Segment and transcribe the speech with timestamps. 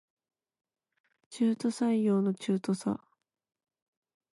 [1.29, 3.01] 中途採用の途中さ